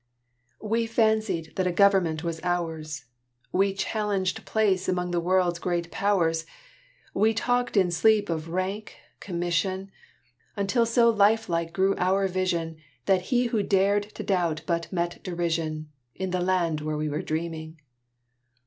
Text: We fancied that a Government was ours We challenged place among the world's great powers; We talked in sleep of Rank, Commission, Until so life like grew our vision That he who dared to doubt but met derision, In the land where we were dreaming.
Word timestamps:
We 0.63 0.87
fancied 0.87 1.53
that 1.57 1.67
a 1.67 1.71
Government 1.71 2.23
was 2.23 2.39
ours 2.43 3.05
We 3.51 3.71
challenged 3.75 4.47
place 4.47 4.89
among 4.89 5.11
the 5.11 5.19
world's 5.19 5.59
great 5.59 5.91
powers; 5.91 6.43
We 7.13 7.35
talked 7.35 7.77
in 7.77 7.91
sleep 7.91 8.27
of 8.27 8.49
Rank, 8.49 8.95
Commission, 9.19 9.91
Until 10.55 10.87
so 10.87 11.11
life 11.11 11.47
like 11.49 11.71
grew 11.71 11.93
our 11.99 12.27
vision 12.27 12.77
That 13.05 13.25
he 13.29 13.45
who 13.53 13.61
dared 13.61 14.09
to 14.15 14.23
doubt 14.23 14.63
but 14.65 14.91
met 14.91 15.21
derision, 15.21 15.91
In 16.15 16.31
the 16.31 16.41
land 16.41 16.81
where 16.81 16.97
we 16.97 17.07
were 17.07 17.21
dreaming. 17.21 17.77